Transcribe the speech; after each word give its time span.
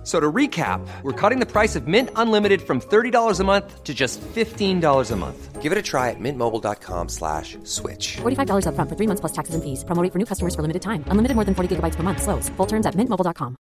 F- 0.00 0.06
So 0.06 0.18
to 0.18 0.32
recap, 0.32 0.80
we're 1.02 1.12
cutting 1.12 1.40
the 1.40 1.46
price 1.46 1.76
of 1.76 1.86
Mint 1.86 2.08
Unlimited 2.16 2.62
from 2.62 2.80
$30 2.80 3.38
a 3.38 3.44
month 3.44 3.84
to 3.84 3.92
just 3.92 4.18
$15 4.34 5.10
a 5.10 5.16
month. 5.16 5.60
Give 5.60 5.72
it 5.72 5.76
a 5.76 5.82
try 5.82 6.08
at 6.08 6.16
mintmobile.com 6.18 7.08
slash 7.10 7.58
switch. 7.64 8.16
$45 8.22 8.64
upfront 8.64 8.88
for 8.88 8.96
three 8.96 9.06
months 9.06 9.20
plus 9.20 9.32
taxes 9.32 9.54
and 9.54 9.62
fees. 9.62 9.84
Promo 9.84 10.02
rate 10.02 10.10
for 10.12 10.18
new 10.18 10.24
customers 10.24 10.54
for 10.54 10.62
limited 10.62 10.80
time. 10.80 11.04
Unlimited 11.08 11.34
more 11.36 11.44
than 11.44 11.54
40 11.54 11.76
gigabytes 11.76 11.96
per 11.96 12.02
month. 12.02 12.22
Slows. 12.22 12.48
Full 12.56 12.66
terms 12.66 12.86
at 12.86 12.94
mintmobile.com. 12.94 13.56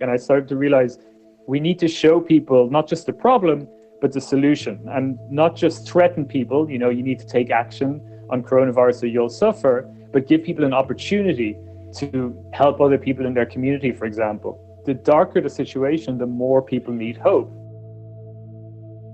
And 0.00 0.10
I 0.10 0.16
started 0.16 0.48
to 0.48 0.56
realize 0.56 0.98
we 1.46 1.60
need 1.60 1.78
to 1.80 1.88
show 1.88 2.20
people 2.20 2.70
not 2.70 2.88
just 2.88 3.06
the 3.06 3.12
problem, 3.12 3.68
but 4.00 4.12
the 4.12 4.20
solution 4.20 4.80
and 4.90 5.18
not 5.30 5.54
just 5.54 5.88
threaten 5.88 6.24
people. 6.24 6.70
You 6.70 6.78
know, 6.78 6.90
you 6.90 7.02
need 7.02 7.18
to 7.18 7.26
take 7.26 7.50
action 7.50 8.00
on 8.30 8.42
coronavirus 8.42 9.02
or 9.02 9.06
you'll 9.06 9.28
suffer, 9.28 9.88
but 10.12 10.26
give 10.26 10.42
people 10.42 10.64
an 10.64 10.72
opportunity 10.72 11.56
to 11.96 12.34
help 12.52 12.80
other 12.80 12.98
people 12.98 13.26
in 13.26 13.34
their 13.34 13.46
community, 13.46 13.92
for 13.92 14.06
example. 14.06 14.66
The 14.86 14.94
darker 14.94 15.40
the 15.40 15.50
situation, 15.50 16.18
the 16.18 16.26
more 16.26 16.62
people 16.62 16.94
need 16.94 17.16
hope. 17.16 17.50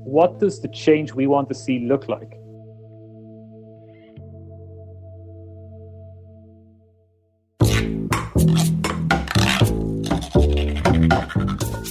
What 0.05 0.39
does 0.39 0.61
the 0.61 0.69
change 0.69 1.13
we 1.13 1.27
want 1.27 1.49
to 1.49 1.55
see 1.55 1.80
look 1.80 2.09
like? 2.09 2.33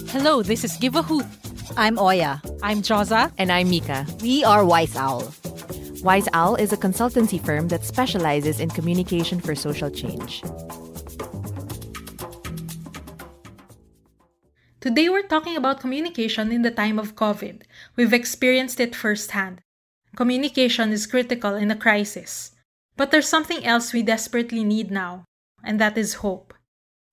Hello, 0.09 0.41
this 0.41 0.64
is 0.64 0.78
Give 0.78 0.95
a 0.95 1.02
Hoot. 1.02 1.25
I'm 1.75 2.00
Oya. 2.00 2.41
I'm 2.66 2.81
Joza. 2.81 3.31
And 3.38 3.52
I'm 3.52 3.69
Mika. 3.69 4.08
We 4.23 4.44
are 4.44 4.66
Wise 4.66 4.95
Owl. 4.95 5.31
Wise 6.02 6.27
Owl 6.33 6.55
is 6.55 6.73
a 6.73 6.77
consultancy 6.77 7.39
firm 7.39 7.67
that 7.67 7.85
specializes 7.85 8.59
in 8.59 8.72
communication 8.72 9.39
for 9.39 9.53
social 9.53 9.91
change. 9.91 10.41
Today 14.81 15.09
we're 15.09 15.30
talking 15.30 15.55
about 15.55 15.80
communication 15.80 16.52
in 16.52 16.63
the 16.63 16.72
time 16.72 16.97
of 16.97 17.13
COVID. 17.13 17.61
We've 17.95 18.13
experienced 18.13 18.79
it 18.79 18.95
firsthand. 18.95 19.61
Communication 20.16 20.91
is 20.91 21.05
critical 21.05 21.53
in 21.53 21.69
a 21.69 21.75
crisis. 21.75 22.50
But 22.97 23.11
there's 23.11 23.29
something 23.29 23.63
else 23.63 23.94
we 23.94 24.02
desperately 24.02 24.63
need 24.63 24.89
now, 24.89 25.25
and 25.63 25.79
that 25.79 26.00
is 26.00 26.25
hope. 26.25 26.52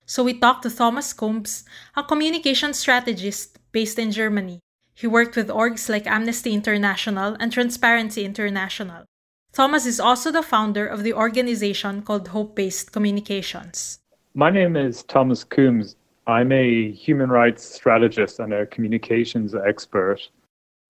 So 0.07 0.25
we 0.25 0.33
talked 0.33 0.63
to 0.63 0.71
Thomas 0.71 1.13
Coombes, 1.13 1.65
a 1.95 2.03
communication 2.03 2.73
strategist 2.73 3.59
based 3.71 3.99
in 3.99 4.13
Germany. 4.13 4.61
He 5.03 5.09
worked 5.09 5.35
with 5.35 5.49
orgs 5.49 5.89
like 5.89 6.07
Amnesty 6.07 6.55
International 6.55 7.37
and 7.41 7.51
Transparency 7.51 8.25
International. 8.25 9.03
Thomas 9.53 9.85
is 9.85 9.99
also 9.99 10.31
the 10.31 10.45
founder 10.45 10.87
of 10.87 11.03
the 11.03 11.13
organization 11.13 12.03
called 12.03 12.29
Hope 12.29 12.55
Based 12.55 12.93
Communications. 12.93 13.99
My 14.35 14.49
name 14.49 14.77
is 14.77 15.03
Thomas 15.03 15.43
Coombes. 15.43 15.97
I'm 16.29 16.53
a 16.53 16.93
human 16.93 17.31
rights 17.31 17.65
strategist 17.65 18.39
and 18.39 18.53
a 18.53 18.65
communications 18.67 19.57
expert. 19.57 20.21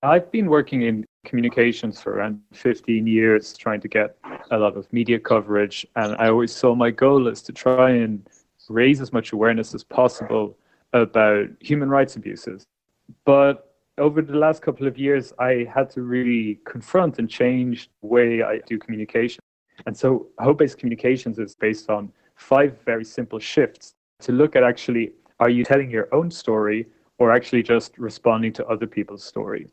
I've 0.03 0.31
been 0.31 0.51
working 0.51 0.83
in 0.83 1.07
communications 1.25 1.99
for 1.99 2.13
around 2.13 2.39
15 2.53 3.07
years, 3.07 3.57
trying 3.57 3.81
to 3.81 3.89
get 3.89 4.19
a 4.51 4.59
lot 4.59 4.77
of 4.77 4.93
media 4.93 5.19
coverage. 5.19 5.87
And 5.97 6.17
I 6.19 6.29
always 6.29 6.53
saw 6.55 6.75
my 6.75 6.91
goal 6.91 7.29
is 7.29 7.41
to 7.45 7.53
try 7.53 7.93
and 7.93 8.29
raise 8.69 9.01
as 9.01 9.11
much 9.11 9.33
awareness 9.33 9.75
as 9.75 9.83
possible 9.83 10.55
about 10.93 11.49
human 11.61 11.89
rights 11.89 12.17
abuses. 12.17 12.67
But 13.25 13.72
over 13.99 14.23
the 14.23 14.35
last 14.35 14.63
couple 14.63 14.87
of 14.87 14.97
years, 14.99 15.33
I 15.39 15.67
had 15.73 15.91
to 15.91 16.03
really 16.03 16.59
confront 16.65 17.19
and 17.19 17.29
change 17.29 17.91
the 18.01 18.09
way 18.09 18.43
I 18.43 18.59
do 18.67 18.79
communication. 18.79 19.41
And 19.87 19.97
so, 19.97 20.29
hope 20.39 20.59
based 20.59 20.79
communications 20.79 21.39
is 21.39 21.55
based 21.55 21.91
on 21.91 22.13
five 22.37 22.79
very 22.85 23.05
simple 23.05 23.39
shifts 23.39 23.95
to 24.21 24.33
look 24.33 24.57
at 24.57 24.63
actually 24.63 25.13
are 25.41 25.51
you 25.51 25.65
telling 25.65 25.91
your 25.91 26.09
own 26.15 26.31
story 26.31 26.87
or 27.19 27.33
actually 27.33 27.63
just 27.63 27.99
responding 27.99 28.53
to 28.53 28.67
other 28.67 28.87
people's 28.87 29.25
story? 29.25 29.67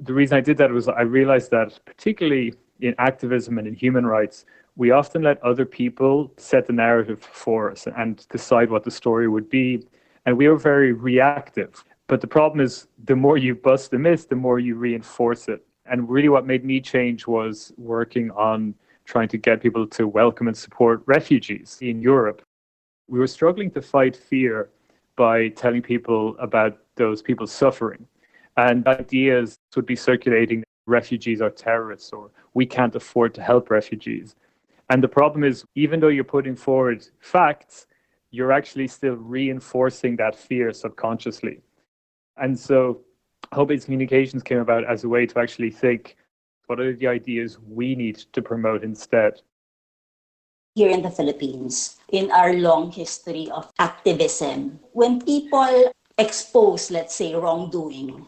The 0.00 0.12
reason 0.12 0.36
I 0.36 0.40
did 0.40 0.58
that 0.58 0.70
was 0.70 0.88
I 0.88 1.02
realized 1.02 1.50
that, 1.52 1.78
particularly 1.84 2.54
in 2.80 2.94
activism 2.98 3.58
and 3.58 3.66
in 3.66 3.74
human 3.74 4.06
rights, 4.06 4.44
we 4.76 4.90
often 4.90 5.22
let 5.22 5.42
other 5.42 5.64
people 5.64 6.32
set 6.36 6.66
the 6.66 6.72
narrative 6.72 7.20
for 7.20 7.70
us 7.70 7.86
and 7.96 8.26
decide 8.28 8.70
what 8.70 8.84
the 8.84 8.90
story 8.90 9.28
would 9.28 9.48
be. 9.48 9.86
And 10.26 10.36
we 10.36 10.46
are 10.46 10.56
very 10.56 10.92
reactive. 10.92 11.84
But 12.08 12.22
the 12.22 12.26
problem 12.26 12.60
is, 12.60 12.88
the 13.04 13.14
more 13.14 13.36
you 13.36 13.54
bust 13.54 13.90
the 13.90 13.98
myth, 13.98 14.28
the 14.28 14.36
more 14.36 14.58
you 14.58 14.74
reinforce 14.76 15.46
it. 15.48 15.64
And 15.84 16.08
really, 16.08 16.30
what 16.30 16.46
made 16.46 16.64
me 16.64 16.80
change 16.80 17.26
was 17.26 17.72
working 17.76 18.30
on 18.32 18.74
trying 19.04 19.28
to 19.28 19.38
get 19.38 19.62
people 19.62 19.86
to 19.86 20.08
welcome 20.08 20.48
and 20.48 20.56
support 20.56 21.02
refugees 21.06 21.78
in 21.80 22.02
Europe. 22.02 22.42
We 23.08 23.18
were 23.18 23.26
struggling 23.26 23.70
to 23.72 23.82
fight 23.82 24.16
fear 24.16 24.70
by 25.16 25.48
telling 25.48 25.82
people 25.82 26.36
about 26.38 26.78
those 26.96 27.22
people 27.22 27.46
suffering. 27.46 28.06
And 28.56 28.86
ideas 28.86 29.56
would 29.76 29.86
be 29.86 29.96
circulating 29.96 30.64
refugees 30.86 31.40
are 31.40 31.50
terrorists 31.50 32.12
or 32.12 32.30
we 32.54 32.66
can't 32.66 32.94
afford 32.96 33.34
to 33.34 33.42
help 33.42 33.70
refugees. 33.70 34.34
And 34.90 35.02
the 35.02 35.08
problem 35.08 35.44
is, 35.44 35.64
even 35.74 36.00
though 36.00 36.08
you're 36.08 36.24
putting 36.24 36.56
forward 36.56 37.06
facts, 37.20 37.86
you're 38.30 38.52
actually 38.52 38.88
still 38.88 39.14
reinforcing 39.14 40.16
that 40.16 40.34
fear 40.34 40.72
subconsciously. 40.72 41.60
And 42.40 42.58
so, 42.58 43.00
hope 43.52 43.68
based 43.68 43.86
communications 43.86 44.42
came 44.42 44.58
about 44.58 44.84
as 44.84 45.04
a 45.04 45.08
way 45.08 45.26
to 45.26 45.38
actually 45.38 45.70
think 45.70 46.16
what 46.66 46.80
are 46.80 46.94
the 46.94 47.06
ideas 47.06 47.58
we 47.66 47.94
need 47.94 48.16
to 48.32 48.42
promote 48.42 48.84
instead? 48.84 49.40
Here 50.74 50.90
in 50.90 51.02
the 51.02 51.10
Philippines, 51.10 51.96
in 52.12 52.30
our 52.30 52.52
long 52.52 52.92
history 52.92 53.50
of 53.50 53.72
activism, 53.78 54.78
when 54.92 55.20
people 55.20 55.90
expose, 56.18 56.90
let's 56.90 57.14
say, 57.14 57.34
wrongdoing, 57.34 58.26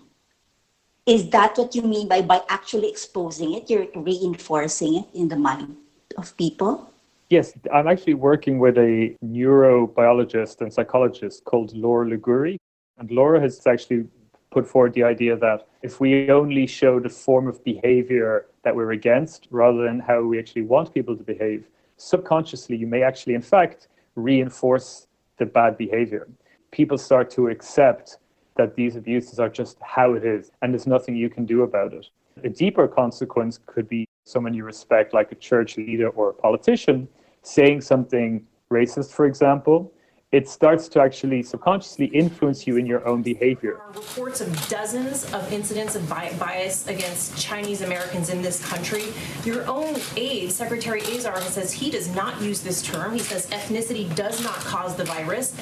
is 1.06 1.28
that 1.30 1.56
what 1.58 1.74
you 1.74 1.82
mean 1.82 2.08
by 2.08 2.22
by 2.22 2.40
actually 2.48 2.88
exposing 2.88 3.54
it? 3.54 3.70
You're 3.70 3.88
reinforcing 3.94 5.04
it 5.04 5.06
in 5.14 5.28
the 5.28 5.36
mind 5.36 5.76
of 6.16 6.36
people? 6.36 6.90
Yes, 7.28 7.52
I'm 7.72 7.86
actually 7.86 8.14
working 8.14 8.58
with 8.58 8.76
a 8.78 9.14
neurobiologist 9.24 10.60
and 10.62 10.72
psychologist 10.72 11.44
called 11.44 11.76
Laura 11.76 12.08
Ligouri. 12.08 12.58
And 13.00 13.10
Laura 13.10 13.40
has 13.40 13.66
actually 13.66 14.06
put 14.50 14.66
forward 14.66 14.92
the 14.92 15.02
idea 15.02 15.34
that 15.34 15.66
if 15.82 16.00
we 16.00 16.30
only 16.30 16.66
show 16.66 17.00
the 17.00 17.08
form 17.08 17.48
of 17.48 17.64
behavior 17.64 18.46
that 18.62 18.76
we're 18.76 18.92
against 18.92 19.48
rather 19.50 19.82
than 19.84 19.98
how 19.98 20.22
we 20.22 20.38
actually 20.38 20.62
want 20.62 20.92
people 20.92 21.16
to 21.16 21.24
behave, 21.24 21.66
subconsciously 21.96 22.76
you 22.76 22.86
may 22.86 23.02
actually, 23.02 23.34
in 23.34 23.42
fact, 23.42 23.88
reinforce 24.16 25.06
the 25.38 25.46
bad 25.46 25.78
behavior. 25.78 26.28
People 26.72 26.98
start 26.98 27.30
to 27.30 27.48
accept 27.48 28.18
that 28.56 28.74
these 28.74 28.96
abuses 28.96 29.40
are 29.40 29.48
just 29.48 29.78
how 29.80 30.12
it 30.12 30.24
is 30.24 30.52
and 30.60 30.74
there's 30.74 30.86
nothing 30.86 31.16
you 31.16 31.30
can 31.30 31.46
do 31.46 31.62
about 31.62 31.94
it. 31.94 32.06
A 32.44 32.50
deeper 32.50 32.86
consequence 32.86 33.58
could 33.64 33.88
be 33.88 34.06
someone 34.24 34.52
you 34.52 34.64
respect, 34.64 35.14
like 35.14 35.32
a 35.32 35.36
church 35.36 35.78
leader 35.78 36.10
or 36.10 36.30
a 36.30 36.34
politician, 36.34 37.08
saying 37.42 37.80
something 37.80 38.46
racist, 38.70 39.12
for 39.12 39.24
example, 39.24 39.90
it 40.32 40.48
starts 40.48 40.86
to 40.86 41.00
actually 41.00 41.42
subconsciously 41.42 42.06
influence 42.06 42.64
you 42.64 42.76
in 42.76 42.86
your 42.86 43.04
own 43.06 43.20
behavior. 43.20 43.80
Reports 43.88 44.40
of 44.40 44.68
dozens 44.68 45.24
of 45.34 45.52
incidents 45.52 45.96
of 45.96 46.08
bias 46.08 46.86
against 46.86 47.36
Chinese 47.36 47.82
Americans 47.82 48.30
in 48.30 48.40
this 48.40 48.64
country. 48.64 49.06
Your 49.44 49.66
own 49.66 49.96
aide, 50.16 50.52
Secretary 50.52 51.00
Azar, 51.02 51.40
says 51.40 51.72
he 51.72 51.90
does 51.90 52.14
not 52.14 52.40
use 52.40 52.60
this 52.60 52.80
term. 52.80 53.12
He 53.12 53.18
says 53.18 53.48
ethnicity 53.50 54.14
does 54.14 54.42
not 54.44 54.54
cause 54.54 54.94
the 54.94 55.04
virus. 55.04 55.52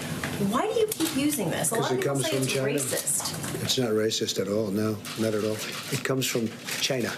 Why 0.50 0.70
do 0.70 0.78
you 0.78 0.86
keep 0.88 1.16
using 1.16 1.48
this? 1.48 1.70
A 1.70 1.76
lot 1.76 1.90
of 1.90 1.96
it 1.96 2.00
people 2.02 2.16
comes 2.16 2.26
say 2.26 2.36
from 2.36 2.42
it's 2.42 2.52
China. 2.52 2.68
racist. 2.68 3.62
It's 3.62 3.78
not 3.78 3.90
racist 3.90 4.38
at 4.38 4.48
all. 4.48 4.66
No, 4.66 4.98
not 5.18 5.32
at 5.32 5.44
all. 5.44 5.56
It 5.92 6.04
comes 6.04 6.26
from 6.26 6.46
China. 6.82 7.10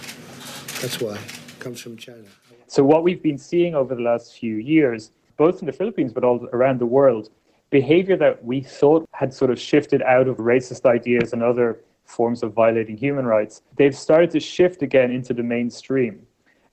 That's 0.81 1.01
why. 1.01 1.17
It 1.17 1.59
comes 1.59 1.81
from 1.81 1.97
China. 1.97 2.29
So, 2.69 2.85
what 2.85 3.03
we've 3.03 3.21
been 3.21 3.39
seeing 3.39 3.75
over 3.75 3.97
the 3.97 4.03
last 4.03 4.35
few 4.39 4.55
years, 4.55 5.11
both 5.37 5.59
in 5.61 5.67
the 5.67 5.73
Philippines 5.73 6.13
but 6.13 6.23
all 6.23 6.49
around 6.53 6.79
the 6.79 6.87
world, 6.87 7.31
behavior 7.71 8.17
that 8.17 8.45
we 8.45 8.61
thought 8.61 9.09
had 9.13 9.33
sort 9.33 9.51
of 9.51 9.59
shifted 9.59 10.03
out 10.03 10.29
of 10.29 10.37
racist 10.37 10.85
ideas 10.85 11.33
and 11.33 11.43
other 11.43 11.81
forms 12.05 12.43
of 12.43 12.53
violating 12.53 12.97
human 12.97 13.25
rights, 13.25 13.63
they've 13.77 13.97
started 13.97 14.31
to 14.33 14.41
shift 14.41 14.83
again 14.83 15.11
into 15.11 15.33
the 15.33 15.43
mainstream. 15.43 16.27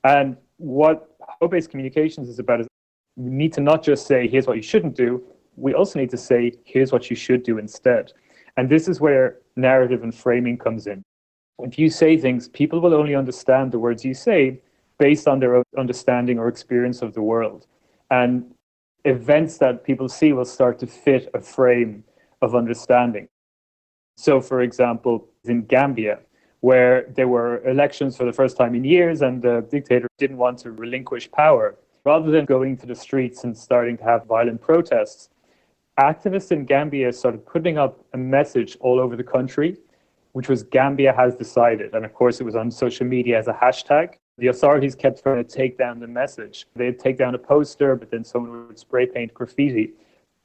And 0.04 0.36
what 0.58 1.16
hope 1.20 1.52
based 1.52 1.70
communications 1.70 2.30
is 2.30 2.40
about 2.40 2.62
is 2.62 2.68
we 3.16 3.30
need 3.30 3.54
to 3.54 3.62
not 3.62 3.84
just 3.84 4.08
say, 4.08 4.28
here's 4.28 4.48
what 4.48 4.58
you 4.58 4.64
shouldn't 4.64 4.96
do, 4.96 5.24
we 5.56 5.74
also 5.74 6.00
need 6.00 6.10
to 6.12 6.18
say, 6.18 6.54
here's 6.64 6.92
what 6.92 7.10
you 7.10 7.16
should 7.16 7.44
do 7.44 7.58
instead. 7.58 8.14
And 8.58 8.70
this 8.70 8.88
is 8.88 9.00
where 9.00 9.40
narrative 9.56 10.04
and 10.04 10.14
framing 10.14 10.58
comes 10.58 10.88
in. 10.88 11.04
If 11.60 11.80
you 11.80 11.90
say 11.90 12.18
things, 12.18 12.48
people 12.50 12.80
will 12.80 12.94
only 12.94 13.16
understand 13.16 13.72
the 13.72 13.80
words 13.80 14.06
you 14.06 14.14
say 14.14 14.62
based 15.00 15.28
on 15.28 15.40
their 15.40 15.56
own 15.56 15.64
understanding 15.78 16.40
or 16.40 16.48
experience 16.48 17.02
of 17.02 17.14
the 17.14 17.22
world. 17.22 17.66
And 18.10 18.52
events 19.08 19.58
that 19.58 19.84
people 19.84 20.10
see 20.10 20.34
will 20.34 20.46
start 20.46 20.80
to 20.80 20.88
fit 20.88 21.30
a 21.34 21.42
frame 21.42 22.04
of 22.42 22.56
understanding. 22.56 23.28
So, 24.18 24.42
for 24.42 24.62
example, 24.62 25.28
in 25.46 25.66
Gambia, 25.66 26.20
where 26.62 27.06
there 27.16 27.28
were 27.28 27.66
elections 27.68 28.18
for 28.18 28.26
the 28.26 28.34
first 28.34 28.58
time 28.58 28.76
in 28.76 28.84
years 28.84 29.22
and 29.22 29.42
the 29.42 29.66
dictator 29.70 30.08
didn't 30.18 30.38
want 30.38 30.58
to 30.60 30.72
relinquish 30.72 31.32
power, 31.32 31.76
rather 32.04 32.32
than 32.32 32.46
going 32.46 32.78
to 32.78 32.86
the 32.86 32.96
streets 32.96 33.44
and 33.44 33.56
starting 33.56 33.98
to 33.98 34.04
have 34.04 34.26
violent 34.26 34.60
protests, 34.62 35.30
activists 36.00 36.52
in 36.52 36.66
Gambia 36.66 37.12
started 37.14 37.46
putting 37.46 37.78
up 37.78 38.04
a 38.14 38.18
message 38.18 38.78
all 38.80 39.00
over 39.00 39.16
the 39.16 39.24
country, 39.24 39.78
which 40.34 40.50
was 40.50 40.64
Gambia 40.64 41.14
has 41.14 41.36
decided. 41.36 41.94
And 41.94 42.06
of 42.06 42.14
course, 42.14 42.40
it 42.40 42.44
was 42.44 42.56
on 42.56 42.72
social 42.72 43.06
media 43.06 43.38
as 43.38 43.48
a 43.48 43.54
hashtag. 43.54 44.16
The 44.38 44.48
authorities 44.48 44.94
kept 44.94 45.24
trying 45.24 45.44
to 45.44 45.50
take 45.50 45.78
down 45.78 46.00
the 46.00 46.08
message. 46.08 46.68
They'd 46.76 47.00
take 47.00 47.18
down 47.18 47.34
a 47.34 47.40
poster, 47.40 47.96
but 47.96 48.12
then 48.12 48.24
someone 48.24 48.68
would 48.68 48.78
spray 48.78 49.08
paint 49.08 49.34
graffiti. 49.34 49.94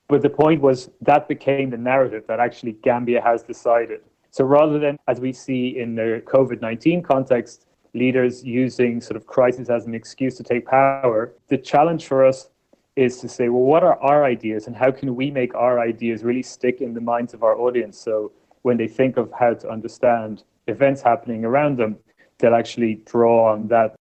But 0.08 0.22
the 0.22 0.30
point 0.30 0.62
was 0.62 0.90
that 1.02 1.28
became 1.28 1.70
the 1.70 1.76
narrative 1.76 2.24
that 2.26 2.40
actually 2.40 2.72
Gambia 2.82 3.20
has 3.20 3.42
decided. 3.42 4.00
So 4.30 4.44
rather 4.44 4.78
than, 4.78 4.98
as 5.08 5.20
we 5.20 5.32
see 5.32 5.78
in 5.78 5.94
the 5.94 6.22
COVID 6.26 6.62
19 6.62 7.02
context, 7.02 7.66
leaders 7.92 8.42
using 8.42 9.00
sort 9.00 9.16
of 9.16 9.26
crisis 9.26 9.68
as 9.68 9.84
an 9.86 9.94
excuse 9.94 10.36
to 10.38 10.42
take 10.42 10.66
power, 10.66 11.34
the 11.48 11.58
challenge 11.58 12.06
for 12.06 12.24
us 12.24 12.48
is 12.96 13.18
to 13.18 13.28
say, 13.28 13.50
well, 13.50 13.62
what 13.62 13.82
are 13.82 13.98
our 14.00 14.24
ideas 14.24 14.66
and 14.66 14.76
how 14.76 14.90
can 14.90 15.14
we 15.14 15.30
make 15.30 15.54
our 15.54 15.80
ideas 15.80 16.24
really 16.24 16.42
stick 16.42 16.80
in 16.80 16.94
the 16.94 17.00
minds 17.00 17.34
of 17.34 17.42
our 17.42 17.58
audience? 17.58 17.98
So 17.98 18.32
when 18.62 18.76
they 18.76 18.88
think 18.88 19.16
of 19.18 19.30
how 19.38 19.54
to 19.54 19.68
understand 19.68 20.44
events 20.66 21.02
happening 21.02 21.44
around 21.44 21.78
them, 21.78 21.96
they'll 22.42 22.54
actually 22.54 22.96
draw 23.06 23.52
on 23.52 23.68
that. 23.68 23.94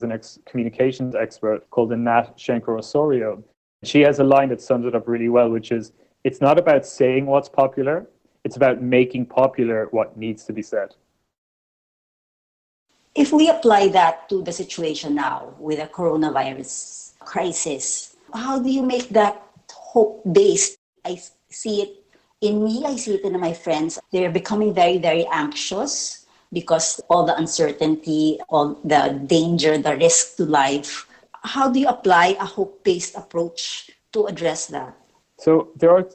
The 0.00 0.08
next 0.08 0.40
communications 0.44 1.14
expert 1.14 1.70
called 1.70 1.90
Anat 1.90 2.36
Shenker 2.36 2.78
Osorio. 2.78 3.42
She 3.82 4.02
has 4.02 4.18
a 4.18 4.24
line 4.24 4.50
that 4.50 4.60
sums 4.60 4.84
it 4.84 4.94
up 4.94 5.08
really 5.08 5.30
well, 5.30 5.48
which 5.48 5.72
is 5.72 5.92
it's 6.22 6.42
not 6.42 6.58
about 6.58 6.84
saying 6.84 7.24
what's 7.24 7.48
popular, 7.48 8.06
it's 8.44 8.56
about 8.56 8.82
making 8.82 9.24
popular 9.24 9.88
what 9.92 10.18
needs 10.18 10.44
to 10.44 10.52
be 10.52 10.60
said. 10.60 10.94
If 13.14 13.32
we 13.32 13.48
apply 13.48 13.88
that 13.88 14.28
to 14.28 14.42
the 14.42 14.52
situation 14.52 15.14
now 15.14 15.54
with 15.58 15.78
the 15.78 15.86
coronavirus 15.86 17.14
crisis. 17.26 18.16
How 18.32 18.58
do 18.58 18.70
you 18.70 18.82
make 18.82 19.10
that 19.10 19.42
hope 19.72 20.22
based? 20.30 20.76
I 21.04 21.20
see 21.48 21.82
it 21.82 22.04
in 22.40 22.64
me, 22.64 22.84
I 22.84 22.96
see 22.96 23.14
it 23.14 23.24
in 23.24 23.38
my 23.40 23.52
friends. 23.52 23.98
They're 24.12 24.30
becoming 24.30 24.74
very, 24.74 24.98
very 24.98 25.26
anxious 25.26 26.25
because 26.56 27.02
all 27.10 27.26
the 27.26 27.36
uncertainty, 27.36 28.38
all 28.48 28.80
the 28.82 29.20
danger, 29.26 29.76
the 29.76 29.94
risk 29.94 30.36
to 30.36 30.44
life. 30.46 31.06
How 31.44 31.70
do 31.70 31.78
you 31.78 31.86
apply 31.86 32.28
a 32.40 32.46
hope 32.46 32.82
based 32.82 33.14
approach 33.14 33.90
to 34.14 34.24
address 34.24 34.64
that? 34.68 34.96
So 35.38 35.68
there 35.76 35.90
are 35.90 36.08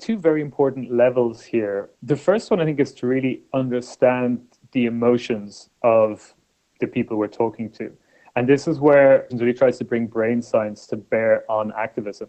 two 0.00 0.18
very 0.18 0.42
important 0.42 0.90
levels 0.90 1.44
here. 1.44 1.90
The 2.02 2.16
first 2.16 2.50
one, 2.50 2.60
I 2.60 2.64
think, 2.64 2.80
is 2.80 2.92
to 2.94 3.06
really 3.06 3.42
understand 3.54 4.40
the 4.72 4.86
emotions 4.86 5.70
of 5.84 6.34
the 6.80 6.88
people 6.88 7.16
we're 7.16 7.38
talking 7.44 7.70
to. 7.78 7.92
And 8.34 8.48
this 8.48 8.66
is 8.66 8.80
where 8.80 9.28
really 9.30 9.54
tries 9.54 9.78
to 9.78 9.84
bring 9.84 10.08
brain 10.08 10.42
science 10.42 10.88
to 10.88 10.96
bear 10.96 11.48
on 11.48 11.72
activism. 11.78 12.28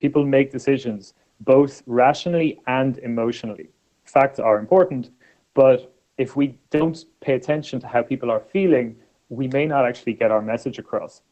People 0.00 0.26
make 0.26 0.50
decisions 0.50 1.14
both 1.38 1.84
rationally 1.86 2.58
and 2.66 2.98
emotionally. 2.98 3.68
Facts 4.02 4.40
are 4.40 4.58
important, 4.58 5.10
but 5.54 5.94
if 6.20 6.36
we 6.36 6.54
don't 6.68 7.06
pay 7.22 7.32
attention 7.32 7.80
to 7.80 7.86
how 7.86 8.02
people 8.02 8.30
are 8.30 8.40
feeling, 8.40 8.94
we 9.30 9.48
may 9.48 9.64
not 9.64 9.86
actually 9.86 10.12
get 10.12 10.30
our 10.30 10.42
message 10.42 10.78
across. 10.78 11.22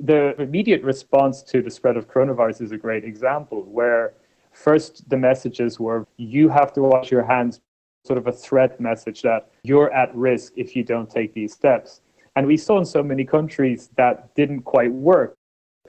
The 0.00 0.38
immediate 0.38 0.82
response 0.82 1.42
to 1.44 1.62
the 1.62 1.70
spread 1.70 1.96
of 1.96 2.10
coronavirus 2.10 2.60
is 2.60 2.72
a 2.72 2.76
great 2.76 3.04
example 3.04 3.62
where 3.62 4.12
first 4.52 5.08
the 5.08 5.16
messages 5.16 5.80
were 5.80 6.06
you 6.18 6.50
have 6.50 6.74
to 6.74 6.82
wash 6.82 7.10
your 7.10 7.24
hands, 7.24 7.62
sort 8.04 8.18
of 8.18 8.26
a 8.26 8.32
threat 8.32 8.78
message 8.78 9.22
that 9.22 9.50
you're 9.62 9.90
at 9.94 10.14
risk 10.14 10.52
if 10.56 10.76
you 10.76 10.84
don't 10.84 11.08
take 11.08 11.32
these 11.32 11.54
steps. 11.54 12.02
And 12.36 12.46
we 12.46 12.58
saw 12.58 12.78
in 12.78 12.84
so 12.84 13.02
many 13.02 13.24
countries 13.24 13.88
that 13.96 14.34
didn't 14.34 14.62
quite 14.62 14.92
work. 14.92 15.34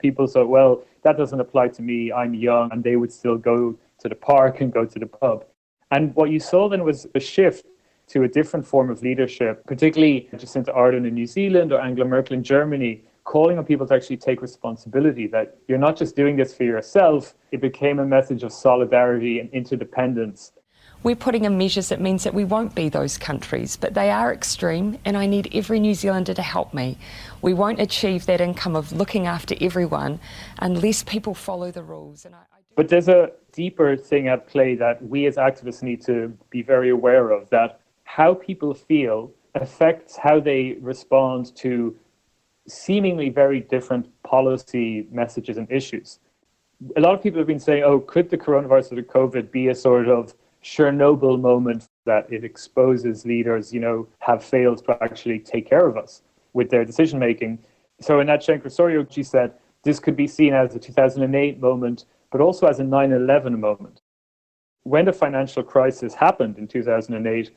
People 0.00 0.26
thought, 0.26 0.48
well, 0.48 0.82
that 1.02 1.18
doesn't 1.18 1.40
apply 1.40 1.68
to 1.76 1.82
me. 1.82 2.10
I'm 2.10 2.32
young. 2.32 2.72
And 2.72 2.82
they 2.82 2.96
would 2.96 3.12
still 3.12 3.36
go 3.36 3.78
to 4.00 4.08
the 4.08 4.14
park 4.14 4.62
and 4.62 4.72
go 4.72 4.86
to 4.86 4.98
the 4.98 5.06
pub. 5.06 5.44
And 5.90 6.14
what 6.16 6.30
you 6.30 6.40
saw 6.40 6.70
then 6.70 6.84
was 6.84 7.06
a 7.14 7.20
shift 7.20 7.66
to 8.08 8.22
a 8.22 8.28
different 8.28 8.66
form 8.66 8.90
of 8.90 9.02
leadership, 9.02 9.64
particularly 9.66 10.28
Jacinda 10.34 10.74
Ardern 10.76 11.06
in 11.06 11.14
New 11.14 11.26
Zealand 11.26 11.72
or 11.72 11.80
Angela 11.80 12.06
Merkel 12.06 12.34
in 12.34 12.42
Germany, 12.42 13.02
calling 13.24 13.58
on 13.58 13.64
people 13.64 13.86
to 13.86 13.94
actually 13.94 14.18
take 14.18 14.42
responsibility 14.42 15.26
that 15.28 15.56
you're 15.68 15.78
not 15.78 15.96
just 15.96 16.14
doing 16.14 16.36
this 16.36 16.54
for 16.54 16.64
yourself. 16.64 17.34
It 17.52 17.60
became 17.60 17.98
a 17.98 18.06
message 18.06 18.42
of 18.42 18.52
solidarity 18.52 19.40
and 19.40 19.50
interdependence 19.50 20.52
we're 21.04 21.14
putting 21.14 21.44
in 21.44 21.58
measures 21.58 21.90
that 21.90 22.00
means 22.00 22.24
that 22.24 22.32
we 22.32 22.44
won't 22.44 22.74
be 22.74 22.88
those 22.88 23.18
countries, 23.18 23.76
but 23.76 23.92
they 23.92 24.10
are 24.10 24.32
extreme, 24.32 24.98
and 25.04 25.18
I 25.18 25.26
need 25.26 25.54
every 25.54 25.78
New 25.78 25.94
Zealander 25.94 26.32
to 26.32 26.42
help 26.42 26.72
me. 26.72 26.96
We 27.42 27.52
won't 27.52 27.78
achieve 27.78 28.24
that 28.24 28.40
income 28.40 28.74
of 28.74 28.90
looking 28.90 29.26
after 29.26 29.54
everyone 29.60 30.18
unless 30.58 31.02
people 31.02 31.34
follow 31.34 31.70
the 31.70 31.82
rules. 31.82 32.24
And 32.24 32.34
I, 32.34 32.38
I 32.38 32.60
but 32.74 32.88
there's 32.88 33.08
a 33.08 33.32
deeper 33.52 33.96
thing 33.96 34.28
at 34.28 34.48
play 34.48 34.74
that 34.76 35.06
we 35.06 35.26
as 35.26 35.36
activists 35.36 35.82
need 35.82 36.02
to 36.06 36.36
be 36.48 36.62
very 36.62 36.88
aware 36.88 37.30
of 37.30 37.50
that 37.50 37.80
how 38.04 38.34
people 38.34 38.74
feel 38.74 39.30
affects 39.54 40.16
how 40.16 40.40
they 40.40 40.76
respond 40.80 41.54
to 41.56 41.96
seemingly 42.66 43.28
very 43.28 43.60
different 43.60 44.06
policy 44.22 45.06
messages 45.10 45.56
and 45.56 45.70
issues. 45.70 46.18
A 46.96 47.00
lot 47.00 47.14
of 47.14 47.22
people 47.22 47.38
have 47.38 47.46
been 47.46 47.60
saying, 47.60 47.82
oh, 47.84 48.00
could 48.00 48.30
the 48.30 48.38
coronavirus 48.38 48.92
or 48.92 48.94
the 48.96 49.02
COVID 49.02 49.50
be 49.50 49.68
a 49.68 49.74
sort 49.74 50.08
of 50.08 50.34
Chernobyl 50.62 51.38
moment 51.40 51.86
that 52.06 52.30
it 52.32 52.42
exposes 52.42 53.26
leaders, 53.26 53.72
you 53.72 53.80
know, 53.80 54.08
have 54.20 54.42
failed 54.42 54.84
to 54.84 55.02
actually 55.02 55.38
take 55.38 55.68
care 55.68 55.86
of 55.86 55.96
us 55.96 56.22
with 56.54 56.70
their 56.70 56.84
decision 56.84 57.18
making. 57.18 57.58
So 58.00 58.20
Anat 58.20 58.40
Shenker 58.40 58.66
Osorio, 58.66 59.06
she 59.08 59.22
said, 59.22 59.52
this 59.82 60.00
could 60.00 60.16
be 60.16 60.26
seen 60.26 60.54
as 60.54 60.74
a 60.74 60.78
2008 60.78 61.60
moment, 61.60 62.06
but 62.32 62.40
also 62.40 62.66
as 62.66 62.80
a 62.80 62.84
9 62.84 63.12
11 63.12 63.60
moment. 63.60 64.00
When 64.84 65.04
the 65.04 65.12
financial 65.12 65.62
crisis 65.62 66.14
happened 66.14 66.58
in 66.58 66.66
2008, 66.66 67.50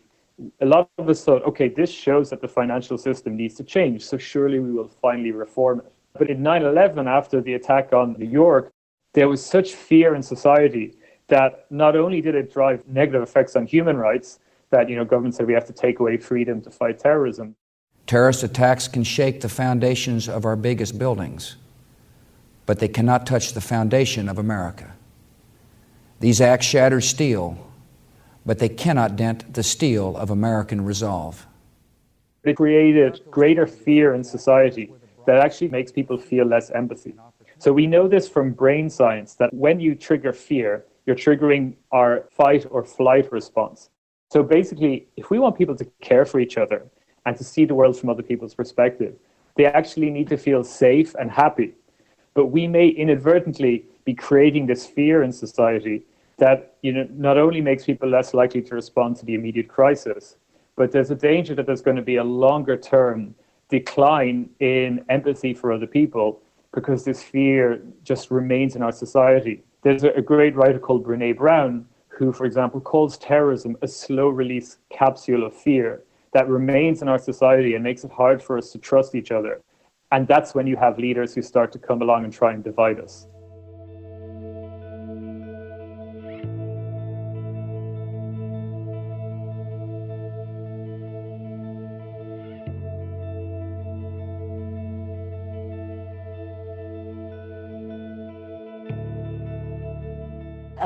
a 0.62 0.66
lot 0.66 0.89
of 0.98 1.10
us 1.10 1.24
thought, 1.24 1.44
okay, 1.44 1.68
this 1.68 1.92
shows 1.92 2.30
that 2.30 2.42
the 2.42 2.48
financial 2.48 2.97
system 2.97 3.35
needs 3.35 3.56
to 3.56 3.64
change, 3.64 4.04
so 4.04 4.18
surely 4.18 4.59
we 4.59 4.71
will 4.71 4.88
finally 4.88 5.31
reform 5.31 5.80
it. 5.80 5.92
But 6.14 6.30
in 6.30 6.42
9 6.42 6.64
11, 6.64 7.07
after 7.07 7.42
the 7.42 7.54
attack 7.54 7.94
on 7.94 8.16
New 8.18 8.28
York, 8.28 8.71
there 9.14 9.28
was 9.28 9.44
such 9.44 9.73
fear 9.73 10.16
in 10.16 10.21
society 10.21 10.95
that 11.28 11.66
not 11.69 11.95
only 11.95 12.21
did 12.21 12.35
it 12.35 12.54
drive 12.54 12.88
negative 12.88 13.21
effects 13.21 13.56
on 13.56 13.66
human 13.66 13.97
rights, 13.97 14.40
that 14.69 14.90
you 14.90 14.95
know 14.95 15.06
government 15.06 15.35
said 15.35 15.47
we 15.47 15.54
have 15.54 15.66
to 15.66 15.73
take 15.73 16.00
away 16.00 16.18
freedom 16.18 16.61
to 16.61 16.69
fight 16.69 17.00
terrorism. 17.00 17.56
Terrorist 18.06 18.44
attacks 18.44 18.88
can 18.88 19.04
shake 19.04 19.42
the 19.42 19.50
foundations 19.50 20.30
of 20.30 20.45
our 20.45 20.56
biggest 20.56 20.97
buildings, 20.97 21.57
but 22.66 22.80
they 22.80 22.88
cannot 22.88 23.26
touch 23.26 23.54
the 23.54 23.61
foundation 23.61 24.30
of 24.30 24.38
America. 24.38 24.94
These 26.19 26.42
acts 26.42 26.66
shatter 26.66 27.02
steel, 27.02 27.67
but 28.47 28.59
they 28.59 28.69
cannot 28.69 29.18
dent 29.18 29.54
the 29.54 29.61
steel 29.61 30.16
of 30.16 30.31
American 30.31 30.83
resolve. 30.83 31.45
It 32.45 32.56
created 32.56 33.19
greater 33.30 33.68
fear 33.68 34.13
in 34.13 34.23
society 34.23 34.94
that 35.25 35.39
actually 35.39 35.68
makes 35.68 35.92
people 35.92 36.18
feel 36.18 36.45
less 36.45 36.71
empathy. 36.71 37.13
So 37.59 37.73
we 37.73 37.85
know 37.87 38.07
this 38.07 38.30
from 38.30 38.54
brain 38.54 38.89
science 38.89 39.33
that 39.35 39.54
when 39.54 39.81
you 39.81 39.95
trigger 39.95 40.31
fear, 40.31 40.85
you're 41.06 41.18
triggering 41.18 41.73
our 41.92 42.30
fight 42.31 42.66
or 42.71 42.85
flight 42.85 43.30
response. 43.33 43.89
So 44.31 44.44
basically, 44.44 45.07
if 45.18 45.30
we 45.30 45.39
want 45.39 45.57
people 45.57 45.75
to 45.75 45.85
care 46.01 46.25
for 46.25 46.39
each 46.39 46.57
other 46.57 46.85
and 47.25 47.35
to 47.35 47.44
see 47.44 47.66
the 47.66 47.75
world 47.75 47.99
from 47.99 48.09
other 48.09 48.23
people's 48.23 48.56
perspective, 48.56 49.16
they 49.56 49.66
actually 49.66 50.09
need 50.09 50.30
to 50.30 50.37
feel 50.37 50.63
safe 50.63 51.13
and 51.16 51.30
happy. 51.30 51.73
But 52.33 52.45
we 52.45 52.66
may 52.66 52.87
inadvertently 52.87 53.83
be 54.06 54.13
creating 54.13 54.68
this 54.68 54.85
fear 54.85 55.23
in 55.23 55.33
society 55.33 56.04
that 56.37 56.75
you 56.81 56.94
know, 56.94 57.07
not 57.11 57.37
only 57.37 57.61
makes 57.61 57.85
people 57.85 58.09
less 58.09 58.33
likely 58.33 58.61
to 58.61 58.75
respond 58.75 59.15
to 59.17 59.25
the 59.25 59.33
immediate 59.33 59.67
crisis, 59.67 60.37
but 60.75 60.91
there's 60.91 61.11
a 61.11 61.15
danger 61.15 61.56
that 61.56 61.65
there's 61.65 61.81
going 61.81 61.97
to 61.97 62.03
be 62.03 62.17
a 62.17 62.23
longer 62.23 62.77
term 62.77 63.35
decline 63.69 64.49
in 64.59 65.03
empathy 65.09 65.53
for 65.53 65.71
other 65.71 65.87
people 65.87 66.41
because 66.73 67.03
this 67.03 67.23
fear 67.23 67.81
just 68.03 68.29
remains 68.29 68.75
in 68.75 68.81
our 68.81 68.91
society. 68.91 69.63
There's 69.81 70.03
a, 70.03 70.21
great 70.21 70.56
writer 70.56 70.79
called 70.79 71.06
Brene 71.06 71.35
Brown 71.37 71.85
who, 72.09 72.31
for 72.31 72.45
example, 72.45 72.81
calls 72.81 73.17
terrorism 73.17 73.77
a 73.81 73.87
slow 73.87 74.29
release 74.29 74.77
capsule 74.89 75.45
of 75.45 75.56
fear 75.56 76.03
that 76.33 76.47
remains 76.47 77.01
in 77.01 77.07
our 77.07 77.19
society 77.19 77.75
and 77.75 77.83
makes 77.83 78.03
it 78.03 78.11
hard 78.11 78.41
for 78.41 78.57
us 78.57 78.71
to 78.71 78.77
trust 78.77 79.15
each 79.15 79.31
other. 79.31 79.61
And 80.11 80.27
that's 80.27 80.56
when 80.56 80.67
you 80.67 80.75
have 80.77 80.97
leaders 80.97 81.33
who 81.33 81.41
start 81.41 81.71
to 81.73 81.79
come 81.79 82.01
along 82.01 82.23
and 82.23 82.33
try 82.33 82.53
and 82.53 82.63
divide 82.63 82.99
us. 82.99 83.27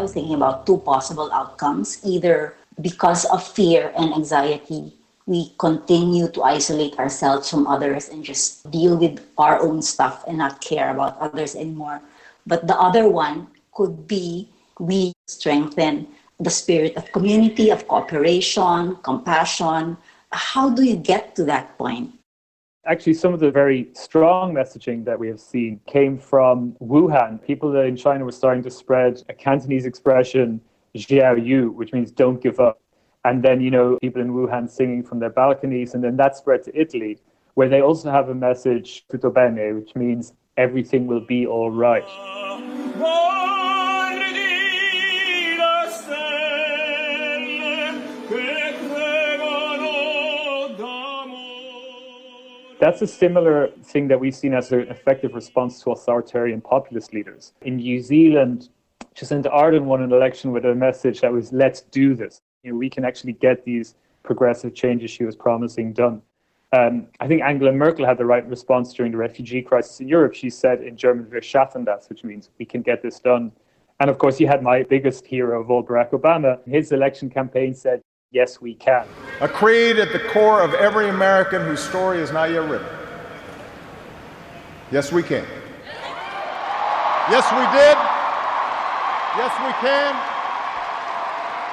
I 0.02 0.10
was 0.10 0.18
thinking 0.18 0.34
about 0.34 0.66
two 0.66 0.80
possible 0.80 1.30
outcomes. 1.32 2.02
Either 2.04 2.58
because 2.82 3.24
of 3.26 3.46
fear 3.46 3.94
and 3.96 4.12
anxiety, 4.18 4.98
we 5.28 5.54
continue 5.60 6.28
to 6.34 6.42
isolate 6.42 6.98
ourselves 6.98 7.52
from 7.52 7.68
others 7.68 8.10
and 8.10 8.26
just 8.26 8.66
deal 8.72 8.98
with 8.98 9.22
our 9.38 9.62
own 9.62 9.84
stuff 9.84 10.26
and 10.28 10.40
not 10.40 10.60
care 10.60 10.90
about 10.90 11.22
others 11.22 11.56
anymore. 11.56 12.02
But 12.48 12.66
the 12.66 12.74
other 12.74 13.08
one 13.08 13.46
could 13.78 14.08
be 14.08 14.50
we 14.80 15.14
strengthen 15.28 16.08
the 16.40 16.50
spirit 16.50 16.98
of 16.98 17.12
community, 17.12 17.70
of 17.70 17.88
cooperation, 17.88 18.98
compassion. 19.06 19.98
How 20.32 20.72
do 20.72 20.82
you 20.82 20.96
get 20.96 21.36
to 21.36 21.44
that 21.46 21.78
point? 21.78 22.10
Actually, 22.88 23.14
some 23.14 23.32
of 23.32 23.40
the 23.40 23.52
very 23.52 23.90
strong 23.94 24.56
messaging 24.56 25.06
that 25.06 25.20
we 25.20 25.28
have 25.28 25.40
seen 25.40 25.80
came 25.86 26.18
from 26.18 26.76
Wuhan. 26.82 27.40
People 27.46 27.78
in 27.78 27.96
China 27.96 28.26
were 28.26 28.32
starting 28.32 28.64
to 28.64 28.72
spread 28.72 29.22
a 29.30 29.34
Cantonese 29.34 29.86
expression, 29.86 30.60
Jia 30.96 31.46
You, 31.46 31.70
which 31.70 31.94
means 31.94 32.10
don't 32.10 32.42
give 32.42 32.60
up. 32.60 32.82
And 33.24 33.44
then, 33.44 33.62
you 33.62 33.70
know, 33.70 34.00
people 34.02 34.20
in 34.20 34.32
Wuhan 34.32 34.68
singing 34.68 35.04
from 35.04 35.20
their 35.20 35.30
balconies. 35.30 35.94
And 35.94 36.04
then 36.04 36.18
that 36.18 36.36
spread 36.36 36.64
to 36.64 36.76
Italy, 36.76 37.20
where 37.54 37.70
they 37.70 37.82
also 37.82 38.10
have 38.10 38.30
a 38.30 38.36
message, 38.36 39.06
tutto 39.12 39.30
bene, 39.30 39.76
which 39.76 39.96
means 39.96 40.34
everything 40.58 41.06
will 41.06 41.24
be 41.24 41.46
all 41.46 41.70
right. 41.70 42.08
That's 52.82 53.04
a 53.04 53.08
similar 53.08 53.70
thing 53.84 54.08
that 54.08 54.20
we've 54.20 54.34
seen 54.34 54.56
as 54.56 54.72
an 54.72 54.88
effective 54.88 55.36
response 55.36 55.84
to 55.84 55.92
authoritarian 55.92 56.62
populist 56.62 57.14
leaders. 57.14 57.54
In 57.62 57.76
New 57.76 58.02
Zealand, 58.02 58.70
Jacinda 59.14 59.54
Ardern 59.54 59.84
won 59.84 60.02
an 60.02 60.12
election 60.12 60.52
with 60.52 60.66
a 60.66 60.74
message 60.74 61.22
that 61.22 61.32
was, 61.32 61.54
let's 61.54 61.82
do 61.82 62.16
this. 62.16 62.42
You 62.64 62.72
know, 62.72 62.80
we 62.80 62.90
can 62.90 63.06
actually 63.06 63.34
get 63.34 63.64
these 63.64 63.94
progressive 64.24 64.74
changes 64.74 65.12
she 65.12 65.26
was 65.26 65.36
promising 65.36 65.94
done. 65.94 66.24
Um, 66.74 67.06
I 67.20 67.28
think 67.28 67.44
Angela 67.44 67.72
Merkel 67.72 68.04
had 68.04 68.18
the 68.18 68.26
right 68.26 68.48
response 68.50 68.96
during 68.96 69.12
the 69.12 69.20
refugee 69.20 69.62
crisis 69.62 70.00
in 70.00 70.08
Europe. 70.08 70.34
She 70.34 70.50
said 70.50 70.82
in 70.82 70.98
German, 70.98 71.30
wir 71.30 71.42
schaffen 71.42 71.86
das, 71.86 72.10
which 72.10 72.24
means 72.24 72.50
we 72.58 72.66
can 72.66 72.82
get 72.82 73.04
this 73.04 73.20
done. 73.20 73.52
And 74.00 74.10
of 74.10 74.18
course, 74.18 74.40
you 74.40 74.48
had 74.48 74.64
my 74.64 74.82
biggest 74.82 75.28
hero 75.28 75.62
of 75.62 75.70
all, 75.70 75.84
Barack 75.84 76.14
Obama. 76.14 76.58
His 76.68 76.92
election 76.92 77.30
campaign 77.30 77.76
said, 77.76 78.02
Yes, 78.32 78.60
we 78.60 78.74
can. 78.74 79.06
A 79.42 79.50
creed 79.50 79.98
at 79.98 80.14
the 80.14 80.20
core 80.20 80.62
of 80.62 80.76
every 80.76 81.10
American 81.10 81.64
whose 81.66 81.80
story 81.80 82.20
is 82.20 82.32
not 82.32 82.52
yet 82.52 82.70
written. 82.70 82.88
Yes, 84.92 85.12
we 85.12 85.24
can. 85.24 85.44
Yes, 87.28 87.50
we 87.52 87.66
did. 87.74 87.98
Yes, 89.38 89.52
we 89.66 89.74
can. 89.82 90.14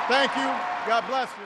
Thank 0.08 0.34
you. 0.34 0.46
God 0.88 1.04
bless 1.08 1.28
you. 1.38 1.44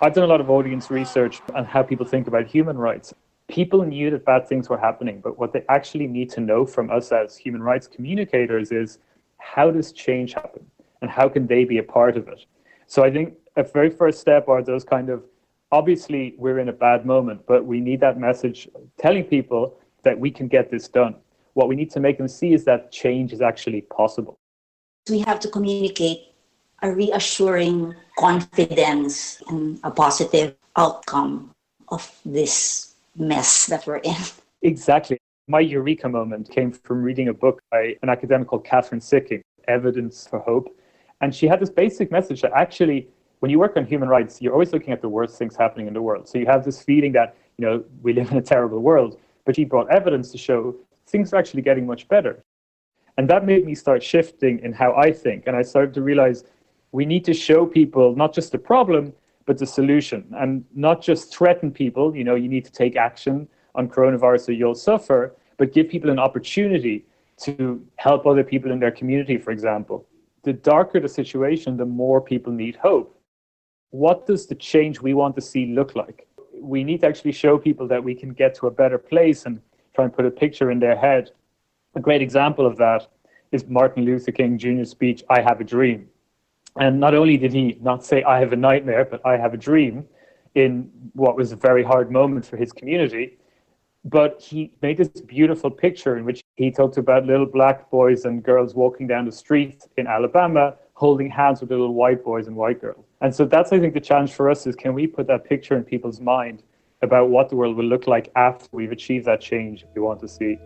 I've 0.00 0.12
done 0.12 0.24
a 0.24 0.26
lot 0.26 0.40
of 0.40 0.50
audience 0.50 0.90
research 0.90 1.40
on 1.54 1.64
how 1.64 1.84
people 1.84 2.06
think 2.06 2.26
about 2.26 2.48
human 2.48 2.76
rights. 2.76 3.14
People 3.46 3.84
knew 3.84 4.10
that 4.10 4.24
bad 4.24 4.48
things 4.48 4.68
were 4.68 4.78
happening, 4.78 5.20
but 5.20 5.38
what 5.38 5.52
they 5.52 5.64
actually 5.68 6.08
need 6.08 6.28
to 6.30 6.40
know 6.40 6.66
from 6.66 6.90
us 6.90 7.12
as 7.12 7.36
human 7.36 7.62
rights 7.62 7.86
communicators 7.86 8.72
is 8.72 8.98
how 9.38 9.70
does 9.70 9.92
change 9.92 10.32
happen 10.32 10.66
and 11.02 11.08
how 11.08 11.28
can 11.28 11.46
they 11.46 11.64
be 11.64 11.78
a 11.78 11.84
part 11.84 12.16
of 12.16 12.26
it? 12.26 12.46
So 12.88 13.04
I 13.04 13.12
think 13.12 13.34
a 13.54 13.62
very 13.62 13.90
first 13.90 14.18
step 14.20 14.48
are 14.48 14.60
those 14.60 14.82
kind 14.82 15.08
of 15.08 15.22
obviously 15.72 16.34
we're 16.36 16.58
in 16.58 16.68
a 16.68 16.72
bad 16.72 17.04
moment, 17.04 17.40
but 17.46 17.64
we 17.64 17.80
need 17.80 18.00
that 18.00 18.18
message 18.18 18.68
telling 18.98 19.24
people 19.24 19.76
that 20.04 20.18
we 20.18 20.30
can 20.30 20.46
get 20.46 20.70
this 20.70 20.86
done. 20.86 21.16
What 21.54 21.68
we 21.68 21.74
need 21.74 21.90
to 21.92 22.00
make 22.00 22.18
them 22.18 22.28
see 22.28 22.52
is 22.52 22.64
that 22.66 22.92
change 22.92 23.32
is 23.32 23.40
actually 23.40 23.80
possible. 23.82 24.38
We 25.08 25.20
have 25.20 25.40
to 25.40 25.48
communicate 25.48 26.18
a 26.82 26.92
reassuring 26.92 27.94
confidence 28.18 29.42
and 29.48 29.80
a 29.82 29.90
positive 29.90 30.54
outcome 30.76 31.50
of 31.88 32.10
this 32.24 32.94
mess 33.16 33.66
that 33.66 33.86
we're 33.86 33.96
in. 33.96 34.16
Exactly. 34.62 35.18
My 35.48 35.60
eureka 35.60 36.08
moment 36.08 36.50
came 36.50 36.72
from 36.72 37.02
reading 37.02 37.28
a 37.28 37.34
book 37.34 37.60
by 37.70 37.96
an 38.02 38.08
academic 38.08 38.48
called 38.48 38.64
Kathryn 38.64 39.00
Sikkink, 39.00 39.42
Evidence 39.68 40.26
for 40.26 40.38
Hope. 40.40 40.76
And 41.20 41.34
she 41.34 41.46
had 41.46 41.60
this 41.60 41.70
basic 41.70 42.10
message 42.10 42.42
that 42.42 42.52
actually 42.54 43.08
when 43.42 43.50
you 43.50 43.58
work 43.58 43.76
on 43.76 43.84
human 43.84 44.08
rights, 44.08 44.40
you're 44.40 44.52
always 44.52 44.72
looking 44.72 44.92
at 44.92 45.02
the 45.02 45.08
worst 45.08 45.36
things 45.36 45.56
happening 45.56 45.88
in 45.88 45.94
the 45.94 46.00
world. 46.00 46.28
So 46.28 46.38
you 46.38 46.46
have 46.46 46.64
this 46.64 46.80
feeling 46.80 47.10
that, 47.14 47.34
you 47.58 47.66
know, 47.66 47.82
we 48.00 48.12
live 48.12 48.30
in 48.30 48.36
a 48.36 48.40
terrible 48.40 48.78
world. 48.78 49.18
But 49.44 49.56
she 49.56 49.64
brought 49.64 49.90
evidence 49.90 50.30
to 50.30 50.38
show 50.38 50.76
things 51.08 51.32
are 51.32 51.38
actually 51.38 51.62
getting 51.62 51.84
much 51.84 52.06
better. 52.06 52.44
And 53.18 53.28
that 53.28 53.44
made 53.44 53.66
me 53.66 53.74
start 53.74 54.00
shifting 54.00 54.60
in 54.60 54.72
how 54.72 54.94
I 54.94 55.10
think. 55.10 55.48
And 55.48 55.56
I 55.56 55.62
started 55.62 55.92
to 55.94 56.02
realize 56.02 56.44
we 56.92 57.04
need 57.04 57.24
to 57.24 57.34
show 57.34 57.66
people 57.66 58.14
not 58.14 58.32
just 58.32 58.52
the 58.52 58.58
problem, 58.58 59.12
but 59.44 59.58
the 59.58 59.66
solution 59.66 60.24
and 60.36 60.64
not 60.72 61.02
just 61.02 61.36
threaten 61.36 61.72
people. 61.72 62.14
You 62.14 62.22
know, 62.22 62.36
you 62.36 62.48
need 62.48 62.64
to 62.66 62.70
take 62.70 62.94
action 62.94 63.48
on 63.74 63.88
coronavirus 63.88 64.50
or 64.50 64.52
you'll 64.52 64.76
suffer, 64.76 65.34
but 65.56 65.72
give 65.72 65.88
people 65.88 66.10
an 66.10 66.20
opportunity 66.20 67.06
to 67.38 67.84
help 67.96 68.24
other 68.24 68.44
people 68.44 68.70
in 68.70 68.78
their 68.78 68.92
community, 68.92 69.36
for 69.36 69.50
example. 69.50 70.06
The 70.44 70.52
darker 70.52 71.00
the 71.00 71.08
situation, 71.08 71.76
the 71.76 71.86
more 71.86 72.20
people 72.20 72.52
need 72.52 72.76
hope 72.76 73.18
what 73.92 74.26
does 74.26 74.46
the 74.46 74.54
change 74.54 75.00
we 75.00 75.14
want 75.14 75.36
to 75.36 75.40
see 75.40 75.66
look 75.66 75.94
like? 75.94 76.26
We 76.58 76.82
need 76.82 77.02
to 77.02 77.06
actually 77.06 77.32
show 77.32 77.58
people 77.58 77.86
that 77.88 78.02
we 78.02 78.14
can 78.14 78.32
get 78.32 78.54
to 78.56 78.66
a 78.66 78.70
better 78.70 78.98
place 78.98 79.44
and 79.44 79.60
try 79.94 80.04
and 80.04 80.12
put 80.12 80.24
a 80.24 80.30
picture 80.30 80.70
in 80.70 80.80
their 80.80 80.96
head. 80.96 81.30
A 81.94 82.00
great 82.00 82.22
example 82.22 82.66
of 82.66 82.76
that 82.78 83.06
is 83.52 83.66
Martin 83.68 84.04
Luther 84.04 84.32
King 84.32 84.56
Jr.'s 84.56 84.90
speech, 84.90 85.22
I 85.28 85.42
Have 85.42 85.60
a 85.60 85.64
Dream. 85.64 86.08
And 86.76 86.98
not 86.98 87.14
only 87.14 87.36
did 87.36 87.52
he 87.52 87.78
not 87.82 88.02
say, 88.02 88.22
I 88.22 88.40
have 88.40 88.54
a 88.54 88.56
nightmare, 88.56 89.04
but 89.04 89.20
I 89.26 89.36
have 89.36 89.52
a 89.52 89.58
dream 89.58 90.06
in 90.54 90.90
what 91.12 91.36
was 91.36 91.52
a 91.52 91.56
very 91.56 91.84
hard 91.84 92.10
moment 92.10 92.46
for 92.46 92.56
his 92.56 92.72
community, 92.72 93.38
but 94.06 94.40
he 94.40 94.72
made 94.80 94.96
this 94.96 95.08
beautiful 95.08 95.70
picture 95.70 96.16
in 96.16 96.24
which 96.24 96.42
he 96.56 96.70
talked 96.70 96.96
about 96.96 97.26
little 97.26 97.46
black 97.46 97.90
boys 97.90 98.24
and 98.24 98.42
girls 98.42 98.74
walking 98.74 99.06
down 99.06 99.26
the 99.26 99.32
street 99.32 99.84
in 99.98 100.06
Alabama 100.06 100.76
holding 100.94 101.28
hands 101.28 101.60
with 101.60 101.70
little 101.70 101.94
white 101.94 102.24
boys 102.24 102.46
and 102.46 102.56
white 102.56 102.80
girls. 102.80 103.11
And 103.22 103.32
so 103.32 103.44
that's, 103.44 103.72
I 103.72 103.78
think, 103.78 103.94
the 103.94 104.00
challenge 104.00 104.32
for 104.32 104.50
us 104.50 104.66
is 104.66 104.74
can 104.74 104.94
we 104.94 105.06
put 105.06 105.28
that 105.28 105.44
picture 105.44 105.76
in 105.76 105.84
people's 105.84 106.20
mind 106.20 106.64
about 107.02 107.30
what 107.30 107.48
the 107.48 107.54
world 107.54 107.76
will 107.76 107.84
look 107.84 108.08
like 108.08 108.32
after 108.34 108.66
we've 108.72 108.90
achieved 108.90 109.26
that 109.26 109.40
change 109.40 109.84
if 109.84 109.88
we 109.94 110.02
want 110.02 110.18
to 110.20 110.28
see. 110.28 110.58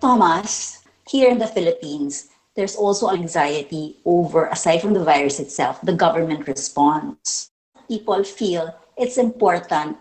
Thomas, 0.00 0.82
here 1.08 1.30
in 1.30 1.38
the 1.38 1.46
Philippines, 1.46 2.31
there's 2.54 2.76
also 2.76 3.10
anxiety 3.10 3.96
over, 4.04 4.46
aside 4.46 4.80
from 4.80 4.92
the 4.92 5.04
virus 5.04 5.40
itself, 5.40 5.80
the 5.82 5.92
government 5.94 6.46
response. 6.46 7.50
People 7.88 8.24
feel 8.24 8.74
it's 8.96 9.16
important 9.16 9.96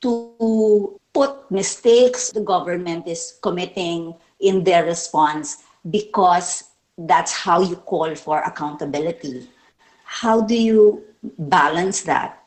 to 0.00 1.00
put 1.12 1.50
mistakes 1.50 2.30
the 2.32 2.40
government 2.40 3.06
is 3.06 3.38
committing 3.42 4.14
in 4.40 4.64
their 4.64 4.84
response 4.84 5.62
because 5.90 6.64
that's 6.98 7.32
how 7.32 7.60
you 7.62 7.76
call 7.76 8.14
for 8.14 8.40
accountability. 8.40 9.48
How 10.04 10.40
do 10.40 10.54
you 10.54 11.04
balance 11.38 12.02
that? 12.02 12.42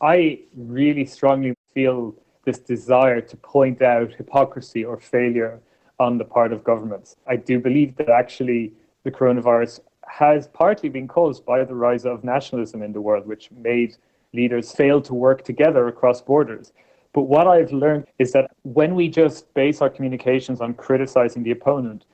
I 0.00 0.40
really 0.56 1.04
strongly 1.04 1.54
feel 1.74 2.14
this 2.44 2.58
desire 2.58 3.20
to 3.20 3.36
point 3.36 3.82
out 3.82 4.12
hypocrisy 4.14 4.84
or 4.84 4.98
failure 4.98 5.60
on 5.98 6.18
the 6.18 6.24
part 6.24 6.52
of 6.52 6.64
governments. 6.64 7.16
I 7.26 7.36
do 7.36 7.58
believe 7.58 7.96
that 7.96 8.08
actually 8.08 8.72
the 9.04 9.10
coronavirus 9.10 9.80
has 10.06 10.48
partly 10.48 10.88
been 10.88 11.08
caused 11.08 11.44
by 11.44 11.64
the 11.64 11.74
rise 11.74 12.04
of 12.04 12.24
nationalism 12.24 12.82
in 12.82 12.92
the 12.92 13.00
world, 13.00 13.26
which 13.26 13.50
made 13.52 13.96
leaders 14.32 14.72
fail 14.72 15.00
to 15.02 15.14
work 15.14 15.44
together 15.44 15.88
across 15.88 16.20
borders. 16.20 16.72
But 17.12 17.22
what 17.22 17.46
I've 17.46 17.72
learned 17.72 18.06
is 18.18 18.32
that 18.32 18.50
when 18.62 18.94
we 18.94 19.08
just 19.08 19.52
base 19.54 19.82
our 19.82 19.90
communications 19.90 20.60
on 20.60 20.74
criticizing 20.74 21.42
the 21.42 21.50
opponent, 21.50 22.06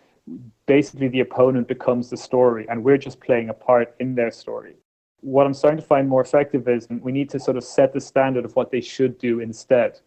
basically 0.67 1.09
the 1.09 1.21
opponent 1.21 1.69
becomes 1.69 2.11
the 2.11 2.17
story 2.17 2.67
and 2.69 2.85
we're 2.85 2.99
just 2.99 3.21
playing 3.21 3.49
a 3.49 3.55
part 3.55 3.95
in 4.01 4.15
their 4.15 4.31
story. 4.31 4.75
What 5.21 5.47
I'm 5.47 5.55
starting 5.55 5.81
to 5.81 5.87
find 5.87 6.09
more 6.09 6.21
effective 6.21 6.69
is 6.69 6.87
we 6.91 7.13
need 7.13 7.31
to 7.31 7.41
sort 7.41 7.57
of 7.57 7.65
set 7.65 7.93
the 7.93 8.01
standard 8.01 8.45
of 8.45 8.55
what 8.55 8.71
they 8.71 8.81
should 8.81 9.19
do 9.19 9.41
instead. 9.41 10.01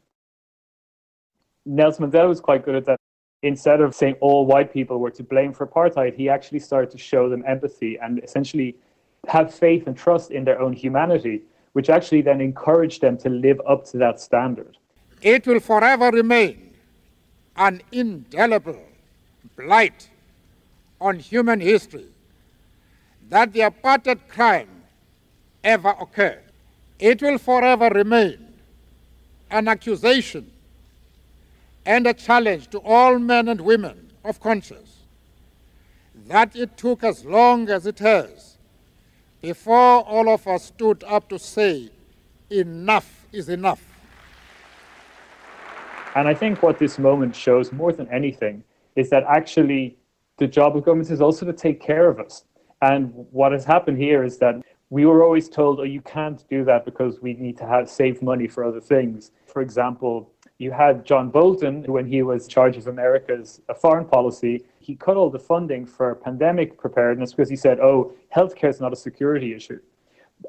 Nelson 1.66 2.10
Mandela 2.10 2.28
was 2.28 2.40
quite 2.40 2.66
good 2.66 2.76
at 2.76 2.86
that 2.86 3.01
instead 3.44 3.82
of 3.82 3.96
saying 3.96 4.16
all 4.20 4.46
white 4.46 4.72
people 4.72 5.00
were 5.00 5.12
to 5.12 5.24
blame 5.24 5.54
for 5.54 5.66
apartheid, 5.66 6.16
he 6.16 6.30
actually 6.30 6.60
started 6.60 6.92
to 6.92 6.98
show 6.98 7.30
them 7.30 7.44
empathy 7.48 7.98
and 8.02 8.24
essentially 8.24 8.76
have 9.28 9.54
faith 9.54 9.88
and 9.88 9.98
trust 9.98 10.32
in 10.32 10.44
their 10.44 10.60
own 10.60 10.74
humanity, 10.74 11.42
which 11.74 11.90
actually 11.90 12.22
then 12.22 12.42
encouraged 12.42 13.02
them 13.02 13.18
to 13.18 13.30
live 13.30 13.60
up 13.68 13.86
to 13.86 13.98
that 13.98 14.20
standard. 14.20 14.78
It 15.22 15.46
will 15.46 15.60
forever 15.60 16.10
remain 16.10 16.74
an 17.56 17.82
indelible 17.92 18.80
blight 19.56 20.10
on 21.00 21.20
human 21.20 21.60
history 21.60 22.08
that 23.30 23.54
the 23.54 23.62
apartheid 23.62 24.28
crime 24.28 24.70
ever 25.64 25.96
occurred. 26.00 26.44
It 27.00 27.22
will 27.22 27.38
forever 27.38 27.90
remain 27.90 28.54
an 29.50 29.68
accusation 29.68 30.52
and 31.86 32.06
a 32.08 32.14
challenge 32.14 32.70
to 32.70 32.80
all 32.80 33.20
men 33.20 33.48
and 33.48 33.62
women 33.62 34.12
of 34.24 34.40
conscience 34.40 34.98
that 36.28 36.56
it 36.56 36.78
took 36.78 37.04
as 37.04 37.26
long 37.26 37.70
as 37.70 37.86
it 37.86 38.00
has 38.00 38.58
before 39.42 40.04
all 40.04 40.30
of 40.30 40.48
us 40.48 40.66
stood 40.66 41.04
up 41.06 41.28
to 41.30 41.40
say, 41.40 41.90
enough 42.50 43.26
is 43.32 43.50
enough. 43.50 43.84
And 46.16 46.28
I 46.28 46.34
think 46.34 46.62
what 46.62 46.78
this 46.78 47.00
moment 47.00 47.36
shows 47.36 47.72
more 47.72 47.92
than 47.92 48.08
anything 48.10 48.64
is 48.96 49.10
that 49.10 49.24
actually 49.24 49.98
the 50.38 50.48
job 50.48 50.76
of 50.76 50.84
governments 50.84 51.10
is 51.10 51.22
also 51.22 51.46
to 51.46 51.54
take 51.54 51.82
care 51.82 52.10
of 52.10 52.20
us. 52.20 52.44
And 52.82 53.12
what 53.32 53.52
has 53.52 53.64
happened 53.64 53.98
here 53.98 54.24
is 54.24 54.38
that 54.40 54.56
we 54.90 55.06
were 55.06 55.24
always 55.24 55.48
told, 55.48 55.80
oh, 55.80 55.84
you 55.84 56.02
can't 56.02 56.44
do 56.50 56.66
that 56.66 56.84
because 56.84 57.22
we 57.22 57.34
need 57.34 57.58
to 57.60 57.66
have 57.66 57.90
save 57.90 58.22
money 58.22 58.48
for 58.48 58.64
other 58.64 58.82
things. 58.82 59.32
For 59.48 59.62
example, 59.62 60.34
you 60.62 60.72
had 60.72 61.04
John 61.04 61.32
Bolton, 61.32 61.84
when 61.86 62.06
he 62.06 62.22
was 62.22 62.48
charge 62.48 62.78
of 62.78 62.86
America's 62.86 63.62
uh, 63.68 63.74
foreign 63.74 64.06
policy, 64.06 64.64
he 64.80 64.96
cut 64.96 65.18
all 65.18 65.32
the 65.32 65.40
funding 65.40 65.88
for 65.88 66.14
pandemic 66.14 66.78
preparedness 66.78 67.34
because 67.34 67.50
he 67.50 67.56
said, 67.56 67.80
oh, 67.80 68.14
healthcare 68.36 68.70
is 68.70 68.80
not 68.80 68.94
a 68.94 68.96
security 68.96 69.56
issue. 69.56 69.80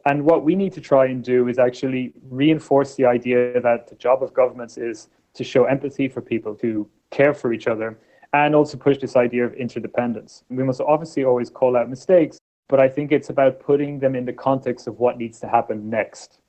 And 0.04 0.22
what 0.24 0.44
we 0.44 0.54
need 0.54 0.74
to 0.74 0.82
try 0.82 1.06
and 1.06 1.24
do 1.24 1.48
is 1.48 1.58
actually 1.58 2.12
reinforce 2.28 2.94
the 2.94 3.06
idea 3.06 3.58
that 3.60 3.88
the 3.88 3.94
job 3.94 4.22
of 4.22 4.34
governments 4.34 4.76
is 4.76 5.08
to 5.32 5.44
show 5.44 5.64
empathy 5.64 6.08
for 6.08 6.20
people, 6.20 6.54
to 6.56 6.86
care 7.10 7.32
for 7.32 7.54
each 7.54 7.66
other, 7.66 7.98
and 8.34 8.54
also 8.54 8.76
push 8.76 8.98
this 8.98 9.16
idea 9.16 9.46
of 9.46 9.54
interdependence. 9.54 10.44
We 10.50 10.62
must 10.62 10.82
obviously 10.82 11.24
always 11.24 11.48
call 11.48 11.74
out 11.74 11.88
mistakes, 11.88 12.38
but 12.68 12.80
I 12.80 12.88
think 12.88 13.12
it's 13.12 13.30
about 13.30 13.60
putting 13.60 13.98
them 13.98 14.14
in 14.14 14.26
the 14.26 14.32
context 14.34 14.86
of 14.86 14.98
what 14.98 15.16
needs 15.16 15.40
to 15.40 15.48
happen 15.48 15.88
next 15.88 16.40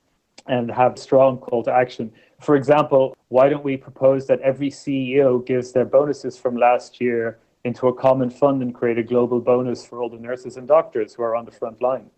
and 0.46 0.70
have 0.70 0.98
strong 0.98 1.38
call 1.38 1.62
to 1.62 1.72
action. 1.72 2.12
For 2.44 2.56
example, 2.56 3.16
why 3.28 3.48
don't 3.48 3.64
we 3.64 3.78
propose 3.78 4.26
that 4.26 4.38
every 4.42 4.68
CEO 4.68 5.44
gives 5.46 5.72
their 5.72 5.86
bonuses 5.86 6.36
from 6.36 6.58
last 6.58 7.00
year 7.00 7.38
into 7.64 7.88
a 7.88 7.94
common 7.94 8.28
fund 8.28 8.60
and 8.60 8.74
create 8.74 8.98
a 8.98 9.02
global 9.02 9.40
bonus 9.40 9.86
for 9.86 10.02
all 10.02 10.10
the 10.10 10.18
nurses 10.18 10.58
and 10.58 10.68
doctors 10.68 11.14
who 11.14 11.22
are 11.22 11.34
on 11.34 11.46
the 11.46 11.50
front 11.50 11.80
line? 11.80 12.10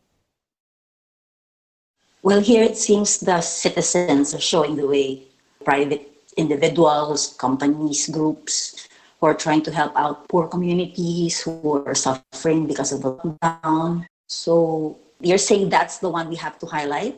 Well, 2.25 2.41
here 2.41 2.65
it 2.65 2.77
seems 2.77 3.21
the 3.21 3.41
citizens 3.41 4.35
are 4.35 4.41
showing 4.41 4.75
the 4.75 4.89
way. 4.89 5.23
Private 5.65 6.11
individuals, 6.37 7.35
companies, 7.39 8.09
groups 8.09 8.89
who 9.21 9.27
are 9.29 9.35
trying 9.35 9.63
to 9.63 9.71
help 9.71 9.93
out 9.95 10.27
poor 10.29 10.49
communities 10.49 11.41
who 11.41 11.85
are 11.87 11.95
suffering 11.95 12.67
because 12.67 12.91
of 12.91 13.03
the 13.03 13.15
lockdown. 13.15 14.05
So 14.27 14.99
you're 15.21 15.39
saying 15.39 15.69
that's 15.69 15.99
the 15.99 16.11
one 16.11 16.29
we 16.29 16.37
have 16.37 16.59
to 16.59 16.67
highlight? 16.67 17.15